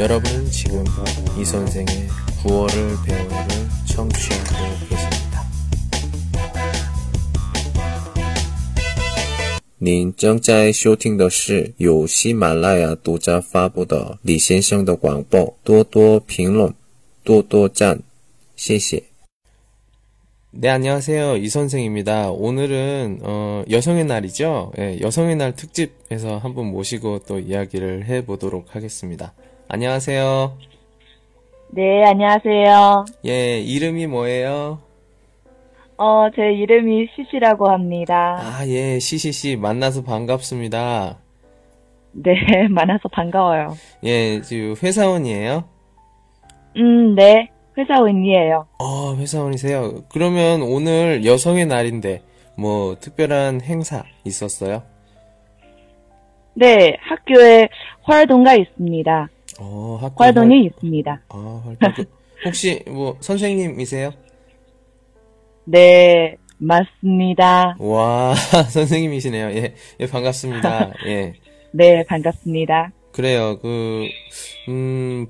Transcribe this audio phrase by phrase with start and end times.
[0.00, 0.84] 여러분은 지금
[1.38, 1.86] 이 선생의
[2.42, 3.36] 9월을 배우를
[3.86, 5.26] 청취하고 계십니다.
[9.78, 16.74] 您正在收听的是由喜马拉雅独家发布的李先生的广播，多多评论，
[17.22, 18.00] 多多赞，
[18.56, 19.02] 谢谢。
[20.58, 21.36] 네, 안녕하세요.
[21.36, 22.30] 이 선생입니다.
[22.30, 24.72] 오늘은, 어, 여성의 날이죠?
[24.78, 29.34] 예, 여성의 날 특집에서 한 분 모시고 또 이야기를 해보도록 하겠습니다.
[29.73, 30.57] 안녕하세요.
[31.69, 33.05] 네, 안녕하세요.
[33.25, 34.79] 예, 이름이 뭐예요?
[35.97, 38.37] 어, 제 이름이 시시라고 합니다.
[38.41, 41.19] 아, 예, 시시씨 만나서 반갑습니다.
[42.11, 42.33] 네,
[42.69, 43.77] 만나서 반가워요.
[44.03, 45.63] 예, 지금 회사원이에요?
[46.75, 48.67] 음, 네, 회사원이에요.
[48.77, 50.03] 어, 회사원이세요.
[50.09, 52.21] 그러면 오늘 여성의 날인데,
[52.57, 54.83] 뭐, 특별한 행사 있었어요?
[56.55, 57.69] 네, 학교에
[58.01, 59.29] 활동가 있습니다.
[59.63, 61.21] 어, 학교 활동이 활- 있습니다.
[61.29, 61.93] 아, 활동.
[61.93, 62.05] 그-
[62.45, 64.11] 혹시 뭐 선생님이세요?
[65.65, 67.75] 네, 맞습니다.
[67.79, 68.33] 와,
[68.73, 69.51] 선생님이시네요.
[69.51, 70.93] 예, 예, 반갑습니다.
[71.05, 71.33] 예.
[71.73, 72.91] 네, 반갑습니다.
[73.11, 73.59] 그래요.
[73.61, 74.07] 그,
[74.69, 75.27] 음,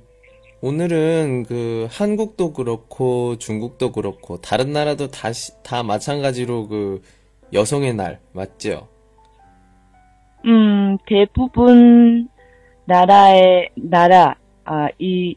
[0.61, 7.01] 오늘은 그 한국도 그렇고 중국도 그렇고 다른 나라도 다시, 다 마찬가지로 그
[7.51, 8.87] 여성의 날, 맞죠?
[10.45, 12.27] 음, 대부분
[12.91, 15.35] 나라의, 나라, 아, 이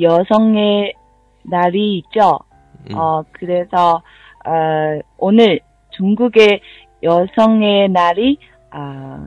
[0.00, 0.94] 여성의
[1.42, 2.38] 날이 있죠.
[2.90, 2.96] 음.
[2.96, 4.02] 어, 그래서,
[4.46, 5.58] 어, 오늘
[5.90, 6.60] 중국의
[7.02, 8.38] 여성의 날이,
[8.70, 9.26] 아,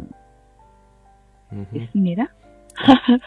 [1.52, 1.76] 음흠.
[1.76, 2.26] 있습니다.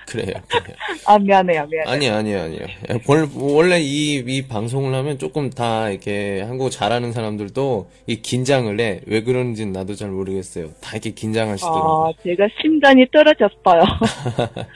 [0.07, 0.77] 그래요, 그래요.
[1.07, 1.85] 아, 미안해요, 미안해요.
[1.95, 2.61] 아니요, 아니요, 아니요.
[2.91, 8.79] 예, 원- 원래 이, 이 방송을 하면 조금 다 이렇게 한국어 잘하는 사람들도 이 긴장을
[8.81, 9.01] 해.
[9.07, 10.69] 왜 그런지는 나도 잘 모르겠어요.
[10.81, 11.83] 다 이렇게 긴장하시더라고요.
[11.83, 13.83] 어, 제가 심장이 떨어졌어요.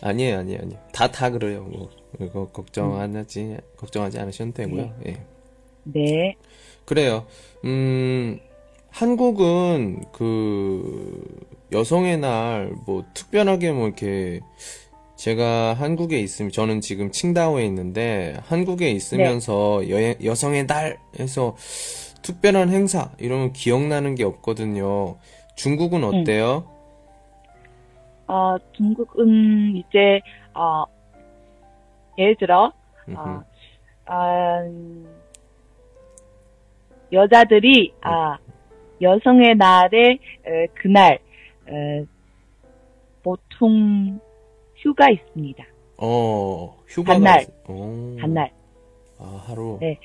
[0.00, 0.80] 아니에요, 아니에요, 아니에요.
[0.92, 1.64] 다, 다 그래요.
[1.64, 4.92] 뭐, 이거 걱정하지, 걱정하지 않으셔도 되고요.
[5.06, 5.16] 예.
[5.84, 6.34] 네.
[6.84, 7.26] 그래요.
[7.64, 8.38] 음,
[8.90, 11.22] 한국은 그,
[11.72, 14.40] 여성의 날, 뭐, 특별하게 뭐, 이렇게,
[15.16, 21.56] 제가 한국에 있으면, 저는 지금 칭다오에 있는데, 한국에 있으면서 여, 여성의 날 해서
[22.22, 25.16] 특별한 행사, 이러면 기억나는 게 없거든요.
[25.56, 26.64] 중국은 어때요?
[28.28, 30.20] 어, 중국은 이제,
[30.54, 30.84] 어,
[32.16, 32.72] 예를 들어.
[33.14, 33.42] 어,
[34.06, 35.06] 아, 음,
[37.12, 38.36] 여자들이, 아,
[39.00, 41.18] 여성의 날에, 에, 그날,
[41.68, 42.04] 에,
[43.22, 44.18] 보통
[44.76, 45.64] 휴가 있습니다.
[45.98, 47.42] 어, 휴가가, 한날.
[47.42, 48.52] 있- 어, 한날.
[49.18, 49.78] 아, 하루.
[49.80, 49.98] 네.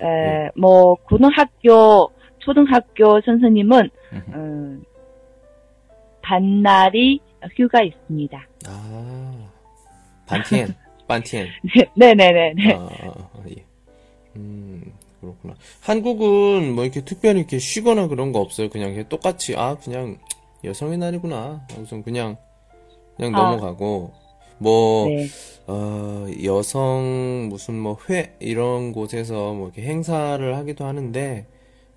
[0.00, 3.90] 에, 뭐, 고등학교, 초등학교 선생님은.
[4.34, 4.84] 음,
[6.22, 7.20] 반날이
[7.56, 8.46] 휴가 있습니다.
[8.66, 9.50] 아,
[10.26, 10.74] 반티엔,
[11.08, 11.48] 반티엔.
[11.96, 12.74] 네 네 네네.
[12.74, 13.64] 아, 아, 아, 예.
[14.36, 15.54] 음, 그렇구나.
[15.80, 18.68] 한국은 뭐 이렇게 특별히 이렇게 쉬거나 그런 거 없어요.
[18.70, 20.18] 그냥 똑같이, 아, 그냥
[20.64, 21.66] 여성의 날이구나.
[21.80, 22.36] 우선 그냥,
[23.16, 23.50] 그냥 아.
[23.50, 24.12] 넘어가고,
[24.58, 25.26] 뭐, 네.
[25.66, 31.46] 어, 여성 무슨 뭐 회, 이런 곳에서 뭐 이렇게 행사를 하기도 하는데,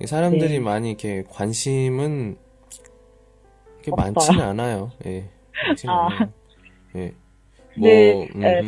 [0.03, 0.59] 사람들이 네.
[0.59, 2.37] 많이 이렇게 관심은
[3.75, 4.13] 이렇게 없어요.
[4.13, 4.91] 많지는 않아요.
[5.05, 5.29] 예.
[5.67, 6.07] 많지는 아.
[6.07, 6.29] 않아요.
[6.95, 7.13] 예.
[7.77, 8.61] 뭐, 네, 에,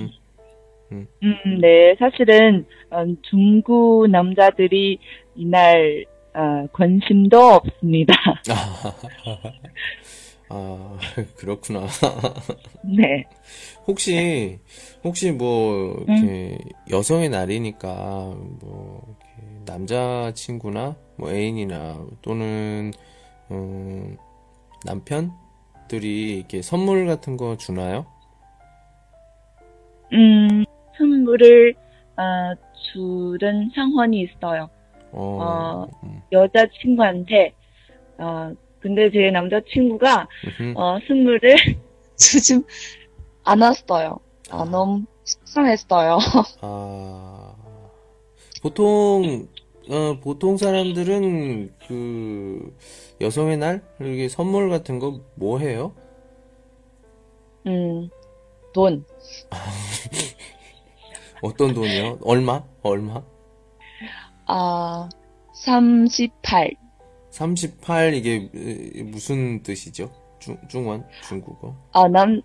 [0.91, 1.95] 음, 음, 네.
[1.97, 4.99] 사실은, 어, 중국 남자들이
[5.35, 6.05] 이날,
[6.37, 8.13] 어, 관심도 없습니다.
[10.49, 10.97] 아,
[11.35, 11.87] 그렇구나.
[12.83, 13.25] 네.
[13.87, 14.59] 혹시,
[15.03, 16.59] 혹시 뭐, 이렇게,
[16.91, 17.89] 여성의 날이니까,
[18.61, 19.15] 뭐,
[19.65, 22.93] 남자친구나, 뭐, 애인이나, 또는,
[23.49, 24.17] 음,
[24.85, 28.05] 남편들이 이렇게 선물 같은 거 주나요?
[30.13, 30.63] 음,
[30.99, 31.73] 선물을,
[32.15, 32.53] 어,
[32.93, 34.69] 주는 상황이 있어요.
[35.11, 35.87] 어, 어.
[36.03, 37.53] 음, 여자친구한테,
[38.17, 40.27] 어, 근데 제 남자친구가.
[40.75, 41.41] 어, 선물을
[42.17, 42.61] 주지
[43.43, 44.19] 않았어요.
[44.49, 46.17] 아, 너무 속상했어요.
[46.61, 47.55] 아,
[48.61, 49.47] 보통,
[49.89, 52.75] 어, 보통 사람들은 그,
[53.21, 53.81] 여성의 날?
[53.99, 55.93] 이렇게 선물 같은 거 뭐 해요?
[57.65, 58.09] 음,
[58.73, 59.05] 돈.
[61.41, 62.19] 어떤 돈이요?
[62.23, 62.63] 얼마?
[62.81, 63.23] 얼마?
[64.46, 65.08] 아,
[65.54, 66.70] 38.
[67.30, 70.10] 38 이게 으, 무슨 뜻이죠?
[70.38, 71.04] 중, 중원?
[71.28, 71.74] 중국어?
[71.92, 72.42] 아, 남,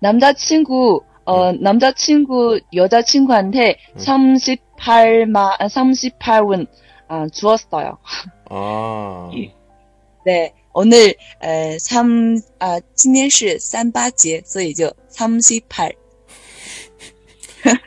[0.00, 6.66] 남자친구, 어, 남자친구, 여자친구한테 38마, 38원,
[7.08, 7.98] 아, 주었어요.
[8.48, 9.52] 아, 이-
[10.24, 15.92] 네, 오늘, 에, 3, 아, 今天是三八节,所以就38.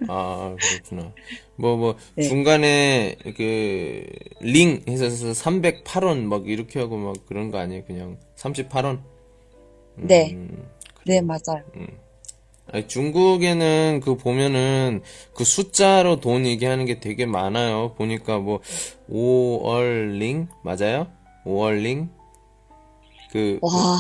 [0.08, 1.12] 아, 그렇구나.
[1.61, 2.23] 뭐, 뭐, 네.
[2.25, 4.07] 중간에, 그,
[4.41, 7.85] 링 해서 308원 막 이렇게 하고 막 그런 거 아니에요?
[7.85, 9.01] 그냥 38원?
[9.97, 10.33] 네.
[10.33, 10.67] 음,
[11.05, 11.63] 네, 맞아요.
[12.73, 15.03] 아니, 중국에는 그 보면은
[15.35, 17.95] 그 숫자로 돈 얘기하는 게 되게 많아요.
[17.97, 18.61] 보니까 뭐,
[19.11, 20.49] 5얼링?
[20.65, 21.09] 맞아요?
[21.45, 22.09] 5얼링?
[23.33, 23.99] 그, 와,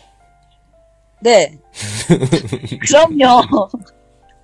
[1.21, 1.57] 네.
[2.87, 3.69] 그럼요.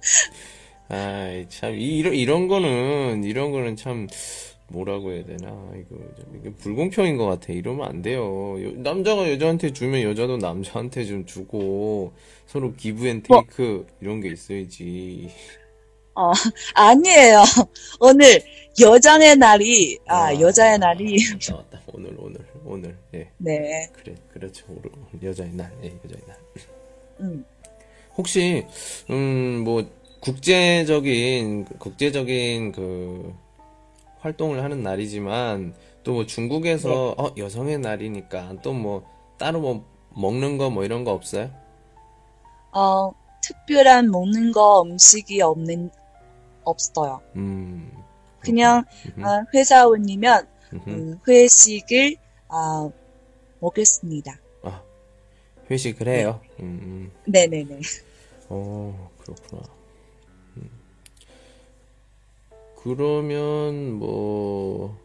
[0.90, 4.08] 아이, 참, 이- 이런, 이런 거는, 이런 거는 참,
[4.68, 5.50] 뭐라고 해야 되나?
[5.76, 7.52] 이거, 좀 이게 불공평인 것 같아.
[7.52, 8.56] 이러면 안 돼요.
[8.64, 12.12] 여- 남자가 여자한테 주면 여자도 남자한테 좀 주고,
[12.46, 13.44] 서로 give and 뭐.
[13.46, 15.30] take, 이런 게 있어야지.
[16.14, 16.32] 어,
[16.74, 17.42] 아니에요.
[18.00, 18.42] 오늘
[18.80, 21.82] 여자의 날이, 아, 아, 여자의 날이, 맞다, 맞다.
[21.92, 22.98] 오늘, 오늘, 오늘.
[23.14, 23.88] 예, 네.
[23.92, 24.66] 그래, 그렇죠.
[24.68, 24.90] 오늘,
[25.22, 26.36] 여자의 날, 예, 여자의 날.
[27.20, 27.44] 음,
[28.16, 28.64] 혹시
[29.10, 29.84] 음 뭐
[30.20, 33.34] 국제적인 국제적인 그
[34.20, 39.02] 활동을 하는 날이지만 또 뭐 중국에서 어 여성의 날이니까 또 뭐
[39.38, 39.84] 따로 뭐
[40.14, 41.50] 먹는 거 뭐 이런 거 없어요?
[42.72, 43.12] 어,
[43.42, 45.90] 특별한 먹는 거 음식이 없는,
[46.64, 47.20] 없어요.
[47.36, 47.90] 음
[48.40, 48.84] 그냥.
[49.22, 50.46] 아, 회사원이면.
[50.86, 52.16] 음, 회식을,
[52.48, 52.88] 아,
[53.60, 54.38] 먹겠습니다.
[54.62, 54.82] 아
[55.70, 56.40] 회식을 해요.
[56.60, 57.12] 음, 음.
[57.26, 57.80] 네네네.
[58.50, 59.62] 어 그렇구나.
[62.82, 64.96] 그러면 뭐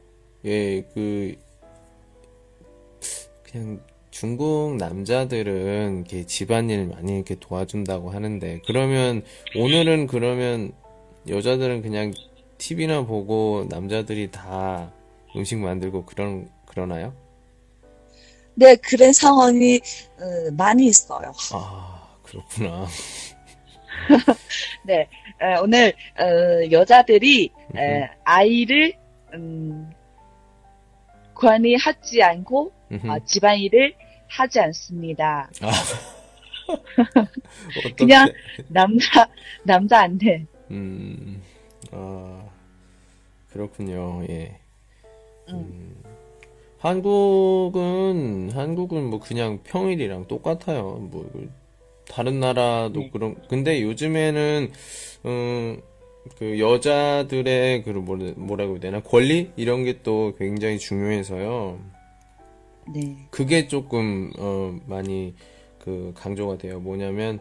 [0.46, 1.36] 예, 그
[3.44, 3.82] 그냥
[4.12, 9.24] 중국 남자들은 이렇게 집안일 많이 이렇게 도와준다고 하는데 그러면
[9.58, 10.72] 오늘은 그러면
[11.28, 12.14] 여자들은 그냥
[12.58, 14.92] TV나 보고 남자들이 다
[15.36, 17.14] 음식 만들고 그런 그러나요?
[18.54, 19.82] 네, 그런 상황이,
[20.18, 21.34] 어, 많이 있어요.
[21.52, 22.88] 아, 그렇구나.
[24.84, 25.08] 네,
[25.42, 28.94] 에, 오늘, 어, 여자들이, 에, 아이를,
[29.34, 29.90] 음,
[31.34, 33.12] 관리하지 않고, 음흠.
[33.12, 33.96] 아, 집안일을
[34.28, 35.50] 하지 않습니다.
[37.78, 37.94] 어떻게?
[37.96, 38.32] 그냥
[38.68, 39.30] 남자,
[39.64, 40.46] 남자한테.
[40.72, 41.42] 음,
[41.92, 42.46] 아,
[43.52, 44.24] 그렇군요.
[44.30, 44.58] 예.
[45.50, 45.96] 음,
[46.80, 50.98] 한국은, 한국은 뭐 그냥 평일이랑 똑같아요.
[51.12, 51.52] 뭐, 그
[52.10, 53.10] 다른 나라도 네.
[53.12, 54.72] 그런, 근데 요즘에는,
[55.26, 55.82] 음,
[56.38, 59.02] 그 여자들의 그 뭐라, 뭐라고 해야 되나?
[59.02, 59.52] 권리?
[59.56, 61.80] 이런 게 또 굉장히 중요해서요.
[62.94, 63.16] 네.
[63.32, 65.34] 그게 조금, 어, 많이
[65.80, 66.80] 그 강조가 돼요.
[66.80, 67.40] 뭐냐면,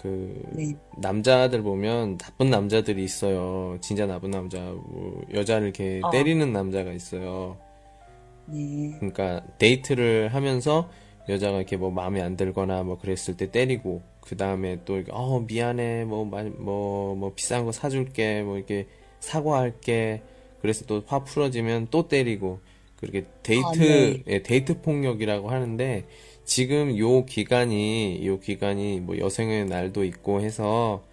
[0.00, 0.74] 그, 네.
[0.98, 3.78] 남자들 보면 나쁜 남자들이 있어요.
[3.80, 4.58] 진짜 나쁜 남자.
[4.60, 6.10] 뭐 여자를 이렇게 어.
[6.10, 7.56] 때리는 남자가 있어요.
[8.46, 8.96] 네.
[8.98, 10.90] 그러니까 데이트를 하면서
[11.28, 15.40] 여자가 이렇게 뭐 마음에 안 들거나 뭐 그랬을 때 때리고 그 다음에 또 이렇게 어
[15.40, 18.86] 미안해 뭐뭐 뭐 비싼 거 사줄게 뭐 이렇게
[19.20, 20.22] 사과할게
[20.60, 22.60] 그래서 또 화 풀어지면 또 때리고
[22.96, 24.22] 그렇게 데이트 아, 네.
[24.28, 26.04] 예, 데이트 폭력이라고 하는데
[26.44, 31.04] 지금 요 기간이 요 기간이 뭐 여성의 날도 있고 해서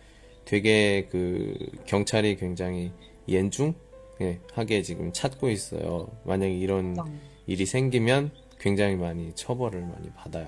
[0.45, 6.09] 되게 그 경찰이 굉장히严중예 하게 지금 찾고 있어요.
[6.25, 6.95] 만약에 이런
[7.45, 10.47] 일이 생기면 굉장히 많이 처벌을 많이 받아요.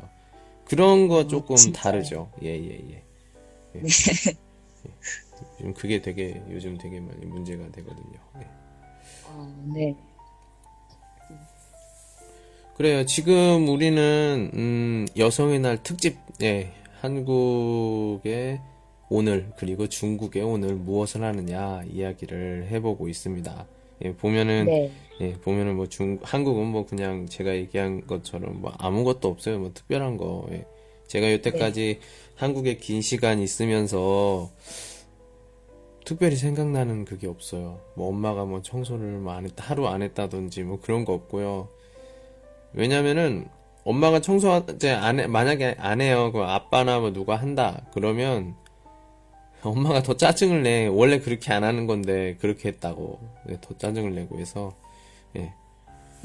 [0.66, 1.82] 그런 거 조금 어, 진짜요?
[1.84, 2.32] 다르죠.
[2.44, 3.04] 예, 예, 예.
[3.76, 3.80] 예.
[3.80, 4.92] 예.
[5.60, 8.20] 요즘 그게 되게 요즘 되게 많이 문제가 되거든요.
[8.40, 8.48] 예.
[9.28, 9.96] 어, 네.
[12.78, 13.06] 그래요.
[13.06, 18.60] 지금 우리는 음, 여성의 날 특집, 예, 한국의
[19.10, 23.68] 오늘 그리고 중국의 오늘 무엇을 하느냐 이야기를 해보고 있습니다.
[24.06, 24.92] 예, 보면은 네.
[25.22, 29.60] 예, 보면은 뭐 중, 한국은 뭐 그냥 제가 얘기한 것처럼 뭐 아무것도 없어요.
[29.60, 30.48] 뭐 특별한 거.
[30.52, 30.66] 예.
[31.08, 32.00] 제가 여태까지
[32.36, 34.50] 한국에 긴 시간 있으면서
[36.06, 37.80] 특별히 생각나는 그게 없어요.
[37.96, 41.68] 뭐 엄마가 뭐 청소를 뭐 안 했다, 하루 안 했다든지 뭐 그런 거 없고요.
[42.74, 43.48] 왜냐면은
[43.84, 46.32] 엄마가 청소 이제 안 해, 만약에 안 해요.
[46.32, 47.86] 그 아빠나 뭐 누가 한다.
[47.94, 48.56] 그러면
[49.62, 50.88] 엄마가 더 짜증을 내.
[50.88, 54.74] 원래 그렇게 안 하는 건데 그렇게 했다고 네, 더 짜증을 내고 해서
[55.38, 55.54] 예.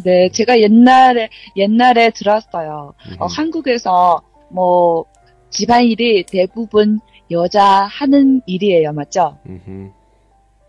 [0.04, 2.94] 네, 제가 옛날에, 옛날에 들었어요.
[3.18, 3.34] 어, 음흠.
[3.34, 5.04] 한국에서 뭐,
[5.50, 8.92] 집안일이 대부분 여자 하는 일이에요.
[8.92, 9.38] 맞죠?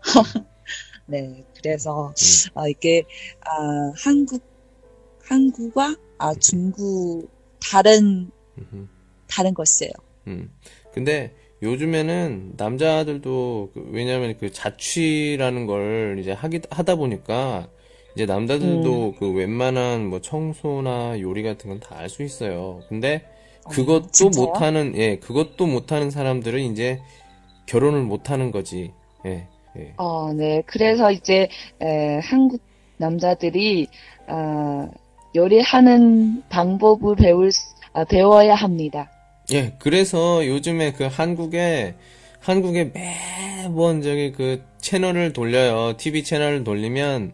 [1.06, 2.12] 네, 그래서,
[2.54, 3.02] 어, 이게,
[3.46, 4.42] 아, 한국,
[5.28, 7.30] 한국과, 아, 중국,
[7.60, 8.30] 다른.
[9.28, 9.92] 다른 것이에요.
[10.26, 10.50] 음.
[10.92, 17.68] 근데 요즘에는 남자들도 그- 왜냐면 그 자취라는 걸 이제 하기 하다 보니까
[18.18, 22.80] 이제 남자들도 그 웬만한 뭐 청소나 요리 같은 건 다 알 수 있어요.
[22.88, 23.22] 근데
[23.70, 24.44] 그것도 진짜요?
[24.46, 26.98] 못하는 예, 그것도 못하는 사람들은 이제
[27.66, 28.90] 결혼을 못하는 거지.
[29.24, 29.46] 예,
[29.78, 29.92] 예.
[29.98, 30.64] 어, 네.
[30.66, 31.48] 그래서 이제,
[31.80, 32.60] 에, 한국
[32.96, 33.86] 남자들이,
[34.26, 34.88] 어,
[35.36, 39.08] 요리하는 방법을 배울, 수- 아, 배워야 합니다.
[39.52, 41.94] 예, 그래서 요즘에 그 한국에,
[42.40, 45.96] 한국에 매번 저기 그 채널을 돌려요.
[45.96, 47.32] TV 채널을 돌리면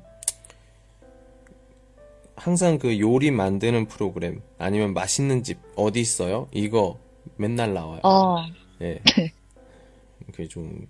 [2.37, 6.49] 항상 그 요리 만드는 프로그램 아니면 맛있는 집 어디 있어요?
[6.53, 6.99] 이거
[7.37, 8.00] 맨날 나와요.
[8.03, 8.45] 어,
[8.83, 9.00] 예.
[10.26, 10.87] 그게 좀,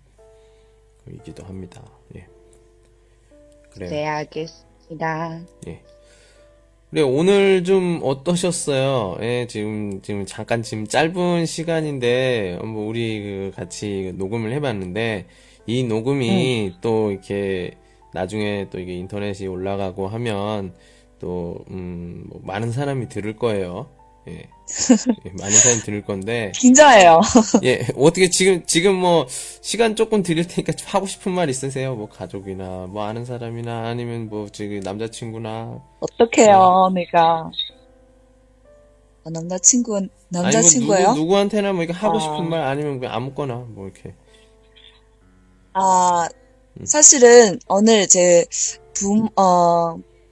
[1.10, 1.82] 이기도 합니다.
[2.16, 2.26] 예.
[3.72, 3.90] 그래요.
[3.90, 5.42] 네, 알겠습니다.
[6.94, 9.18] 그래, 오늘 좀 어떠셨어요?
[9.20, 15.26] 예, 지금, 지금 잠깐 지금 짧은 시간인데, 어, 뭐, 우리 그 같이 녹음을 해봤는데,
[15.66, 17.72] 이 녹음이 또 이렇게
[18.12, 20.72] 나중에 또 이게 인터넷이 올라가고 하면,
[21.24, 23.88] 또, 음, 뭐 많은 사람이 들을 거예요.
[24.28, 24.32] 예.
[25.24, 27.20] 예, 많은 사람이 들을 건데, 긴장해요.
[27.64, 29.26] 예, 어떻게 지금, 지금 뭐,
[29.62, 31.94] 시간 조금 드릴 테니까 좀 하고 싶은 말 있으세요?
[31.94, 37.50] 뭐, 가족이나, 뭐, 아는 사람이나, 아니면 뭐, 지금 남자친구나, 어떡해요, 내가.
[39.24, 41.08] 어, 남자친구, 아니, 뭐, 남자친구예요?
[41.08, 42.20] 누구, 누구 한테나 뭐, 이렇게 하고 아.
[42.20, 44.14] 싶은 말, 아니면 그냥 아무거나, 뭐, 이렇게.
[45.72, 46.28] 아,
[46.78, 46.84] 음.
[46.84, 48.44] 사실은 오늘 제
[48.92, 49.96] 부, 어,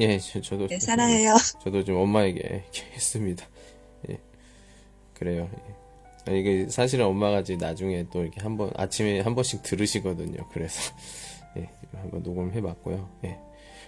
[0.00, 0.66] 예, 예 저, 저도.
[0.68, 1.34] 네, 사랑해요.
[1.62, 3.46] 저도 좀 엄마에게 이렇게 했습니다.
[4.10, 4.18] 예.
[5.14, 5.48] 그래요.
[5.52, 5.74] 예.
[6.26, 10.46] 아니, 이게 사실은 엄마가 이제 나중에 또 이렇게 한 번, 아침에 한 번씩 들으시거든요.
[10.52, 10.92] 그래서,
[11.56, 13.08] 예, 한번 녹음해봤고요.
[13.24, 13.38] 예.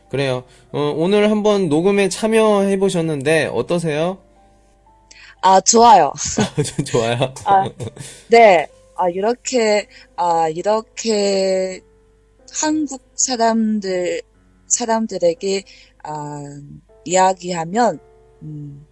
[0.08, 0.44] 그래요.
[0.72, 4.18] 어, 오늘 한번 녹음에 참여해보셨는데, 어떠세요?
[5.42, 6.12] 아, 좋아요.
[6.76, 7.32] 좀 좋아요.
[7.44, 7.70] 아,
[8.28, 8.66] 네.
[8.96, 9.86] 아, 이렇게,
[10.16, 11.80] 아, 이렇게
[12.52, 14.22] 한국 사람들,
[14.66, 15.62] 사람들에게,
[16.02, 16.42] 아,
[17.04, 17.98] 이야기하면,
[18.42, 18.86] 음,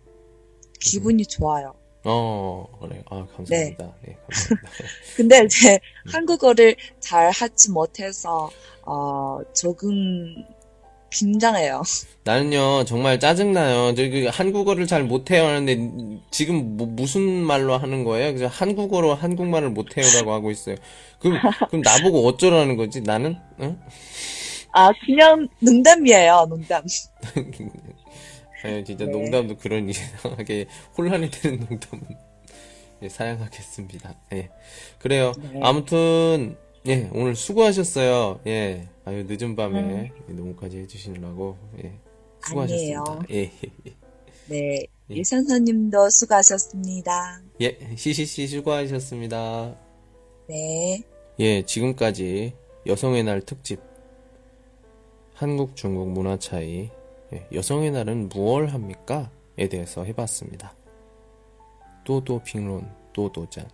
[0.80, 1.74] 기분이 좋아요.
[2.04, 3.02] 어, 그래요.
[3.10, 3.94] 아, 감사합니다.
[4.08, 4.70] 예, 감사합니다.
[5.16, 8.50] 근데 이제 한국어를 잘 하지 못해서,
[8.82, 10.34] 어, 조금
[11.10, 11.82] 긴장해요.
[12.24, 13.94] 나는요, 정말 짜증나요.
[13.94, 18.32] 저, 그, 한국어를 잘 못해요 하는데, 지금 뭐, 무슨 말로 하는 거예요?
[18.34, 20.76] 그래서 한국어로 한국말을 못해요라고 하고 있어요.
[21.18, 23.00] 그럼, 그럼 나보고 어쩌라는 거지?
[23.00, 23.36] 나는?
[23.60, 23.80] 응?
[24.78, 26.84] 아, 그냥 농담이에요, 농담.
[28.62, 29.10] 아니, 진짜 네.
[29.10, 30.66] 농담도 그런 이상하게
[30.96, 32.04] 혼란이 되는 농담은,
[33.02, 34.14] 예, 사양하겠습니다.
[34.34, 34.50] 예.
[35.00, 35.32] 그래요.
[35.52, 35.60] 네.
[35.64, 36.56] 아무튼,
[36.86, 38.40] 예, 오늘 수고하셨어요.
[38.46, 38.88] 예.
[39.04, 40.10] 아유, 늦은 밤에 음.
[40.30, 41.92] 이 녹음까지 해주시느라고, 예.
[42.46, 43.04] 수고하셨습니다.
[43.04, 43.22] 아니에요.
[43.30, 43.50] 예.
[44.46, 44.86] 네.
[45.10, 45.16] 예.
[45.16, 47.40] 유선선님도 수고하셨습니다.
[47.62, 49.74] 예, 시시시 수고하셨습니다.
[50.48, 51.02] 네.
[51.40, 52.52] 예, 지금까지
[52.86, 53.87] 여성의 날 특집
[55.38, 56.90] 한국 중국 문화 차이
[57.32, 59.30] 예, 여성의 날은 무얼 합니까?
[59.56, 60.74] 에 대해서 해봤습니다.
[62.02, 63.68] 또또评论, 또또짠,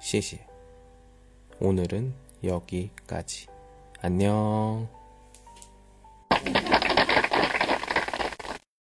[0.00, 0.40] 시시.
[1.60, 3.46] 오늘은 여기까지.
[4.02, 4.88] 안녕.